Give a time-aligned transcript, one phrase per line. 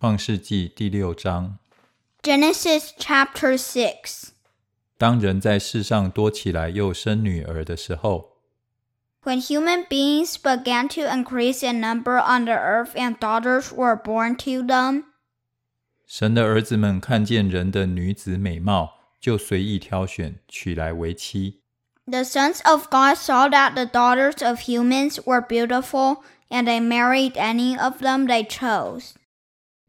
[0.00, 1.58] 创世纪第六章，
[2.22, 4.28] Genesis chapter 6.
[4.98, 8.38] 当人在世上多起来又生女儿的时候，
[9.22, 14.36] When human beings began to increase in number on the earth and daughters were born
[14.36, 15.04] to them,
[16.06, 21.60] 神的儿子们看见人的女子美貌，就随意挑选，娶来为妻。
[22.06, 27.32] the sons of God saw that the daughters of humans were beautiful, and they married
[27.36, 29.14] any of them they chose.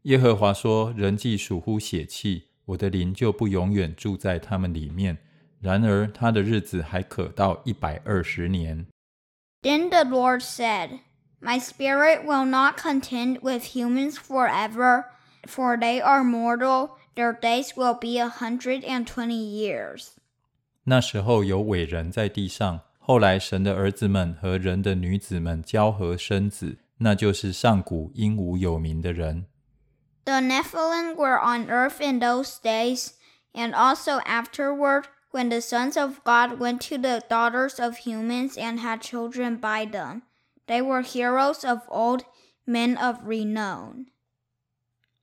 [0.03, 5.19] 耶和华说：“人既属乎血气，我的灵就不永远住在他们里面。
[5.59, 8.87] 然而他的日子还可到一百二十年。
[9.61, 11.01] Then the Lord said,
[11.39, 15.05] My spirit will not contend with humans forever,
[15.43, 20.13] for they are mortal, their days will be a hundred and twenty years.
[20.85, 22.81] 那时候有伟人在地上。
[22.97, 29.45] 后来神的儿子们和人的女子们交合生子，那就是上古英武有名的人。
[30.24, 33.14] The Nephilim were on earth in those days,
[33.54, 38.80] and also afterward, when the sons of God went to the daughters of humans and
[38.80, 40.22] had children by them.
[40.66, 42.24] They were heroes of old,
[42.66, 44.06] men of renown.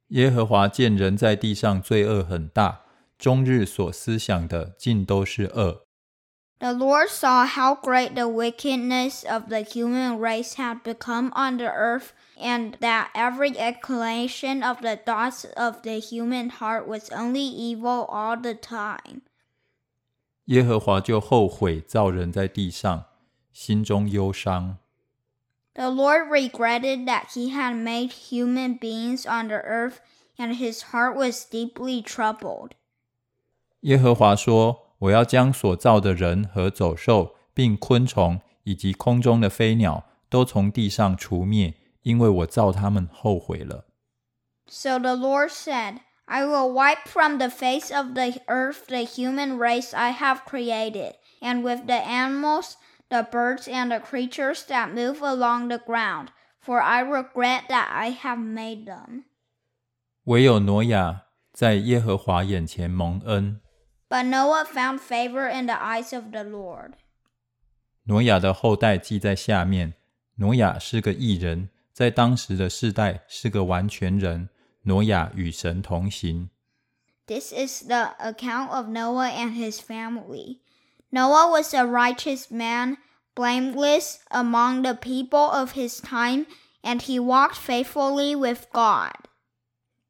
[0.10, 2.82] 耶和华见人在地上罪恶很大，
[3.18, 5.87] 终日所思想的尽都是恶。
[6.60, 11.70] The Lord saw how great the wickedness of the human race had become on the
[11.70, 18.06] earth, and that every inclination of the thoughts of the human heart was only evil
[18.08, 19.24] all the time.
[20.46, 23.06] 耶和华就后悔造人在地上，
[23.52, 24.78] 心中忧伤。
[25.74, 29.98] The Lord regretted that he had made human beings on the earth,
[30.38, 32.72] and his heart was deeply troubled.
[33.82, 43.86] 耶和华说：“ 我要将所造的人和走兽，并昆虫以及空中的飞鸟，都从地上除灭，因为我造他们后悔了。
[44.68, 49.58] So the Lord said, I will wipe from the face of the earth the human
[49.58, 52.76] race I have created, and with the animals,
[53.10, 56.30] the birds, and the creatures that move along the ground,
[56.60, 59.26] for I regret that I have made them.
[60.24, 63.60] 唯有挪亚在耶和华眼前蒙恩。
[64.10, 66.94] But Noah found favor in the eyes of the Lord.
[68.04, 69.96] 挪亚的后代记在下面。
[70.36, 74.50] 挪亚是个义人，在当时的世代是个完全人。
[74.84, 76.50] 挪亚与神同行。
[77.26, 80.60] This is the account of Noah and his family.
[81.10, 82.98] Noah was a righteous man,
[83.34, 86.46] blameless among the people of his time,
[86.82, 89.14] and he walked faithfully with God.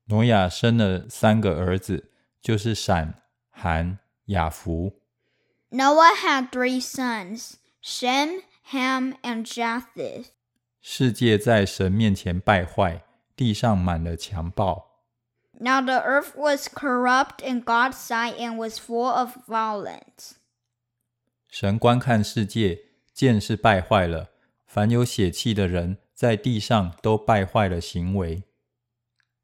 [0.05, 3.21] 挪亚生了三个儿子，就是闪、
[3.57, 4.99] 含、雅弗。
[5.69, 8.41] Noah had three sons Shem,
[8.71, 10.27] Ham, and Japheth.
[10.81, 13.03] 世界在神面前败坏，
[13.35, 14.91] 地上满了强暴。
[15.59, 20.33] Now the earth was corrupt in God's sight and was full of violence.
[21.47, 22.81] 神观看世界，
[23.13, 24.31] 见是败坏了，
[24.65, 28.43] 凡有血气的人在地上都败坏了行为。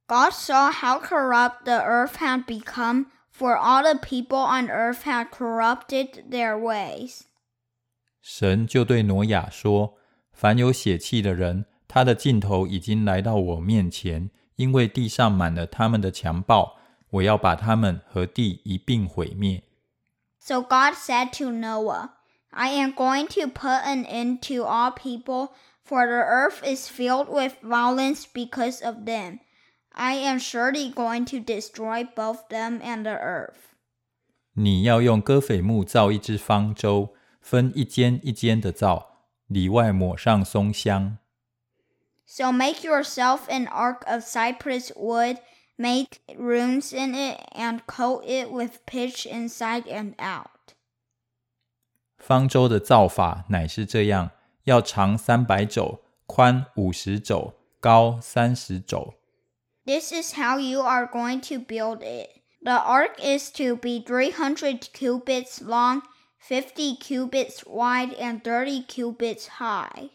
[0.07, 5.29] God saw how corrupt the earth had become, for all the people on earth had
[5.31, 7.21] corrupted their ways.
[8.21, 9.99] 神就对挪亚说：“
[10.33, 16.77] 凡有血气的人，他的尽头已经来到我面前，因为地上满了他们的强暴，
[17.11, 19.63] 我要把他们和地一并毁灭。
[20.39, 22.11] So God said to Noah,
[22.51, 25.49] I am going to put an end to all people,
[25.83, 29.39] for the earth is filled with violence because of them.
[29.93, 33.75] I am surely going to destroy both them and the earth.
[34.53, 41.17] 你要用戈斐木造一只方舟，分一间一间的造，里外抹上松香。
[42.25, 45.37] So make yourself an ark of cypress wood,
[45.77, 50.75] make rooms in it, and coat it with pitch inside and out.
[52.17, 54.31] 方舟的造法乃是这样：
[54.65, 59.15] 要长三百肘，宽五十肘，高三十肘。
[59.86, 62.28] this is how you are going to build it.
[62.62, 66.02] The ark is to be 300 cubits long,
[66.38, 70.10] 50 cubits wide, and 30 cubits high.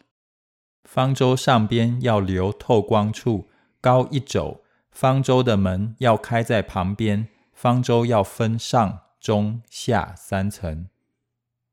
[0.84, 3.48] 方舟上边要留透光处，
[3.80, 4.62] 高一肘。
[4.90, 7.28] 方舟的门要开在旁边。
[7.52, 10.88] 方舟要分上、中、下三层。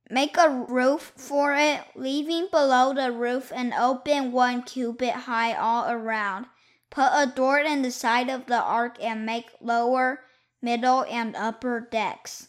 [0.09, 5.85] Make a roof for it, leaving below the roof an open one cubit high all
[5.89, 6.45] around.
[6.90, 10.18] Put a door in the side of the ark and make lower,
[10.60, 12.48] middle, and upper decks.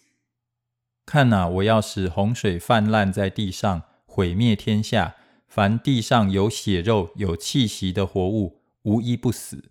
[1.06, 5.16] 看哪、我要使洪水泛滥在地上，毁灭天下。
[5.48, 9.70] 凡地上有血肉、有气息的活物，无一不死。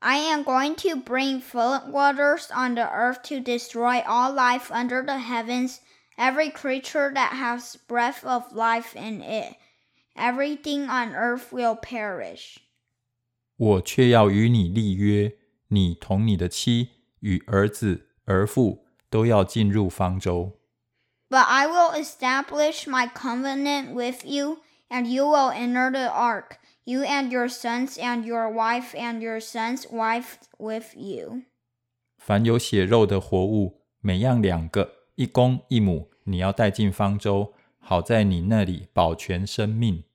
[0.00, 5.02] I am going to bring flood waters on the earth to destroy all life under
[5.02, 5.78] the heavens,
[6.18, 9.56] every creature that has breath of life in it.
[10.16, 12.58] Everything on earth will perish.
[13.59, 15.35] 我却要与你立约，
[15.67, 20.53] 你同你的妻与儿子、儿妇都要进入方舟。
[21.29, 27.29] But I will establish my covenant with you, and you will enter the ark, you and
[27.29, 31.43] your sons and your wife and your son's wife with you.
[32.17, 40.05] 凡有血肉的活物，每样两个，一公一母，你要带进方舟，好在你那里保全生命。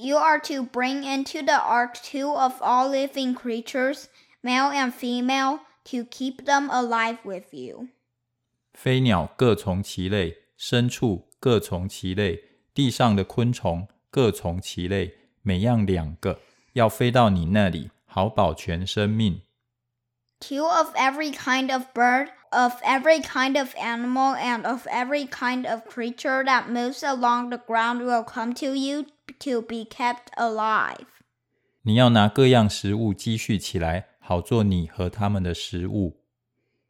[0.00, 4.08] You are to bring into the ark two of all living creatures,
[4.42, 7.88] male and female, to keep them alive with you.
[8.74, 12.42] 飞鸟各从其类，牲畜各从其类，
[12.74, 16.40] 地上的昆虫各从其类，每样两个，
[16.74, 19.40] 要飞到你那里，好保全生命。
[20.40, 25.66] Two of every kind of bird, of every kind of animal, and of every kind
[25.66, 29.06] of creature that moves along the ground will come to you
[29.40, 31.06] to be kept alive.
[31.82, 36.20] 你要拿各样食物积蓄起来，好做你和他们的食物。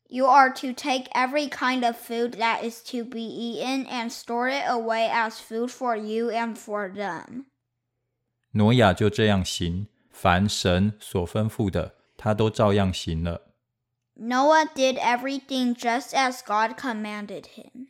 [0.09, 4.49] You are to take every kind of food that is to be eaten and store
[4.49, 7.47] it away as food for you and for them.
[8.53, 13.43] 挪亚就这样行，凡神所吩咐的，他都照样行了。
[14.18, 17.88] Noah did everything just as God commanded him.